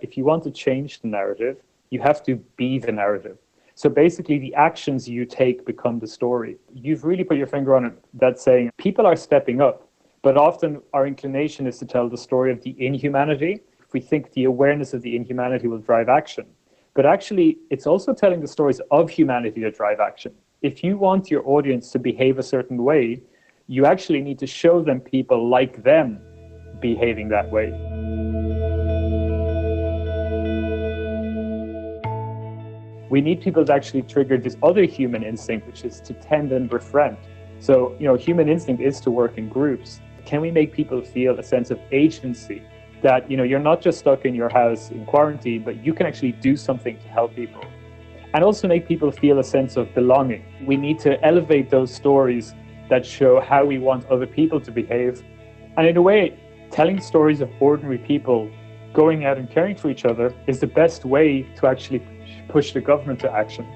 If 0.00 0.16
you 0.16 0.24
want 0.24 0.42
to 0.44 0.50
change 0.50 1.00
the 1.00 1.06
narrative, 1.06 1.58
you 1.90 2.00
have 2.00 2.22
to 2.24 2.36
be 2.56 2.78
the 2.78 2.92
narrative. 2.92 3.38
So 3.74 3.88
basically, 3.88 4.38
the 4.38 4.54
actions 4.54 5.08
you 5.08 5.24
take 5.24 5.64
become 5.64 6.00
the 6.00 6.06
story. 6.06 6.56
You've 6.72 7.04
really 7.04 7.22
put 7.22 7.36
your 7.36 7.46
finger 7.46 7.76
on 7.76 7.84
it. 7.84 7.92
That's 8.12 8.42
saying 8.42 8.70
people 8.76 9.06
are 9.06 9.14
stepping 9.14 9.60
up, 9.60 9.88
but 10.22 10.36
often 10.36 10.82
our 10.92 11.06
inclination 11.06 11.66
is 11.66 11.78
to 11.78 11.86
tell 11.86 12.08
the 12.08 12.16
story 12.16 12.50
of 12.50 12.60
the 12.62 12.74
inhumanity. 12.84 13.60
If 13.80 13.92
we 13.92 14.00
think 14.00 14.32
the 14.32 14.44
awareness 14.44 14.94
of 14.94 15.02
the 15.02 15.14
inhumanity 15.14 15.68
will 15.68 15.78
drive 15.78 16.08
action, 16.08 16.46
but 16.94 17.06
actually, 17.06 17.58
it's 17.70 17.86
also 17.86 18.12
telling 18.12 18.40
the 18.40 18.48
stories 18.48 18.80
of 18.90 19.08
humanity 19.08 19.62
that 19.62 19.76
drive 19.76 20.00
action. 20.00 20.34
If 20.60 20.82
you 20.82 20.98
want 20.98 21.30
your 21.30 21.48
audience 21.48 21.92
to 21.92 22.00
behave 22.00 22.40
a 22.40 22.42
certain 22.42 22.82
way, 22.82 23.22
you 23.68 23.86
actually 23.86 24.22
need 24.22 24.40
to 24.40 24.46
show 24.48 24.82
them 24.82 24.98
people 24.98 25.48
like 25.48 25.84
them 25.84 26.20
behaving 26.80 27.28
that 27.28 27.48
way. 27.52 27.87
We 33.10 33.20
need 33.20 33.40
people 33.40 33.64
to 33.64 33.72
actually 33.72 34.02
trigger 34.02 34.36
this 34.38 34.56
other 34.62 34.84
human 34.84 35.22
instinct, 35.22 35.66
which 35.66 35.84
is 35.84 36.00
to 36.00 36.14
tend 36.14 36.52
and 36.52 36.68
befriend. 36.68 37.16
So, 37.60 37.96
you 37.98 38.06
know, 38.06 38.14
human 38.14 38.48
instinct 38.48 38.82
is 38.82 39.00
to 39.00 39.10
work 39.10 39.38
in 39.38 39.48
groups. 39.48 40.00
Can 40.26 40.40
we 40.40 40.50
make 40.50 40.72
people 40.72 41.02
feel 41.02 41.38
a 41.38 41.42
sense 41.42 41.70
of 41.70 41.80
agency 41.90 42.62
that 43.02 43.30
you 43.30 43.36
know 43.36 43.42
you're 43.42 43.60
not 43.60 43.80
just 43.80 43.98
stuck 43.98 44.24
in 44.24 44.34
your 44.34 44.48
house 44.48 44.90
in 44.90 45.04
quarantine 45.06 45.62
but 45.62 45.84
you 45.84 45.94
can 45.94 46.06
actually 46.06 46.32
do 46.32 46.56
something 46.56 46.98
to 46.98 47.08
help 47.08 47.34
people 47.34 47.64
and 48.34 48.44
also 48.44 48.66
make 48.66 48.86
people 48.86 49.10
feel 49.10 49.38
a 49.38 49.44
sense 49.44 49.76
of 49.76 49.92
belonging 49.94 50.44
we 50.66 50.76
need 50.76 50.98
to 50.98 51.22
elevate 51.24 51.70
those 51.70 51.94
stories 51.94 52.54
that 52.88 53.04
show 53.04 53.40
how 53.40 53.64
we 53.64 53.78
want 53.78 54.04
other 54.06 54.26
people 54.26 54.60
to 54.60 54.70
behave 54.70 55.22
and 55.76 55.86
in 55.86 55.96
a 55.96 56.02
way 56.02 56.36
telling 56.70 57.00
stories 57.00 57.40
of 57.40 57.50
ordinary 57.60 57.98
people 57.98 58.50
going 58.92 59.24
out 59.24 59.38
and 59.38 59.50
caring 59.50 59.76
for 59.76 59.90
each 59.90 60.04
other 60.04 60.34
is 60.46 60.58
the 60.58 60.66
best 60.66 61.04
way 61.04 61.42
to 61.54 61.66
actually 61.66 62.02
push 62.48 62.72
the 62.72 62.80
government 62.80 63.20
to 63.20 63.30
action 63.30 63.66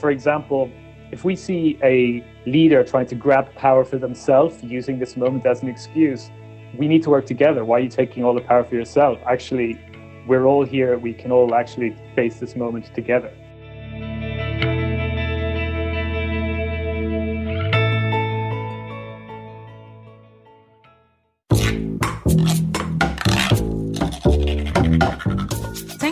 for 0.00 0.10
example 0.10 0.70
if 1.12 1.24
we 1.24 1.34
see 1.34 1.78
a 1.82 2.24
leader 2.46 2.84
trying 2.84 3.06
to 3.06 3.14
grab 3.14 3.52
power 3.54 3.84
for 3.84 3.98
themselves 3.98 4.62
using 4.62 4.98
this 4.98 5.16
moment 5.16 5.44
as 5.44 5.62
an 5.62 5.68
excuse 5.68 6.30
we 6.76 6.88
need 6.88 7.02
to 7.02 7.10
work 7.10 7.26
together. 7.26 7.64
Why 7.64 7.78
are 7.78 7.80
you 7.80 7.88
taking 7.88 8.24
all 8.24 8.34
the 8.34 8.40
power 8.40 8.64
for 8.64 8.74
yourself? 8.74 9.18
Actually, 9.26 9.78
we're 10.26 10.46
all 10.46 10.64
here. 10.64 10.98
We 10.98 11.12
can 11.12 11.32
all 11.32 11.54
actually 11.54 11.96
face 12.14 12.38
this 12.38 12.56
moment 12.56 12.94
together. 12.94 13.32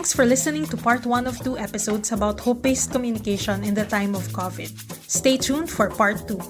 Thanks 0.09 0.17
for 0.17 0.25
listening 0.25 0.65
to 0.73 0.75
part 0.75 1.05
one 1.05 1.27
of 1.27 1.37
two 1.37 1.55
episodes 1.55 2.11
about 2.11 2.39
hope 2.39 2.63
based 2.63 2.89
communication 2.91 3.63
in 3.63 3.75
the 3.75 3.85
time 3.85 4.15
of 4.15 4.25
COVID. 4.33 4.73
Stay 5.05 5.37
tuned 5.37 5.69
for 5.69 5.87
part 5.87 6.27
two. 6.27 6.41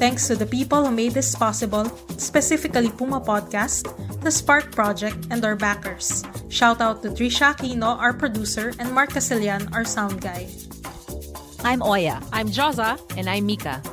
Thanks 0.00 0.26
to 0.28 0.34
the 0.34 0.46
people 0.46 0.86
who 0.86 0.90
made 0.90 1.12
this 1.12 1.36
possible, 1.36 1.84
specifically 2.16 2.88
Puma 2.88 3.20
Podcast, 3.20 3.92
the 4.24 4.30
Spark 4.30 4.72
Project, 4.72 5.20
and 5.28 5.44
our 5.44 5.54
backers. 5.54 6.24
Shout 6.48 6.80
out 6.80 7.02
to 7.02 7.10
Trisha 7.10 7.52
Aquino, 7.52 7.92
our 8.00 8.14
producer, 8.14 8.72
and 8.80 8.88
Mark 8.88 9.12
Casilian, 9.12 9.68
our 9.74 9.84
sound 9.84 10.24
guy. 10.24 10.48
I'm 11.60 11.82
Oya. 11.82 12.24
I'm 12.32 12.48
Joza. 12.48 12.96
And 13.20 13.28
I'm 13.28 13.44
Mika. 13.44 13.84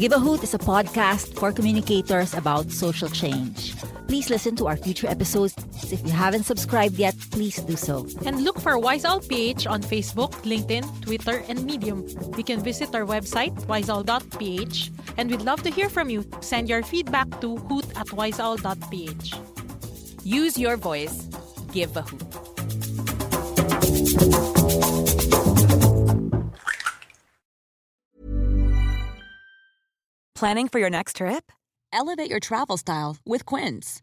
Give 0.00 0.12
a 0.12 0.18
Hoot 0.18 0.42
is 0.42 0.54
a 0.54 0.58
podcast 0.64 1.36
for 1.36 1.52
communicators 1.52 2.32
about 2.32 2.72
social 2.72 3.12
change. 3.12 3.76
Please 4.08 4.30
listen 4.30 4.56
to 4.56 4.66
our 4.66 4.78
future 4.78 5.08
episodes. 5.12 5.52
If 5.92 6.04
you 6.06 6.12
haven't 6.12 6.44
subscribed 6.44 6.96
yet, 6.98 7.14
please 7.30 7.56
do 7.56 7.76
so. 7.76 8.06
And 8.24 8.44
look 8.44 8.60
for 8.60 8.72
WiseOwl.ph 8.72 9.66
on 9.66 9.82
Facebook, 9.82 10.32
LinkedIn, 10.42 11.02
Twitter, 11.02 11.42
and 11.48 11.64
Medium. 11.64 12.06
You 12.36 12.44
can 12.44 12.60
visit 12.60 12.94
our 12.94 13.04
website, 13.04 13.54
wiseowl.ph, 13.66 14.90
and 15.16 15.30
we'd 15.30 15.42
love 15.42 15.62
to 15.62 15.70
hear 15.70 15.88
from 15.88 16.10
you. 16.10 16.24
Send 16.40 16.68
your 16.68 16.82
feedback 16.82 17.40
to 17.40 17.56
hoot 17.56 17.86
at 17.96 18.08
wiseowl.ph. 18.08 19.34
Use 20.24 20.58
your 20.58 20.76
voice. 20.76 21.28
Give 21.72 21.96
a 21.96 22.02
hoot. 22.02 22.22
Planning 30.34 30.68
for 30.68 30.78
your 30.78 30.90
next 30.90 31.16
trip? 31.16 31.50
Elevate 31.92 32.28
your 32.28 32.40
travel 32.40 32.76
style 32.76 33.16
with 33.24 33.46
Quince. 33.46 34.02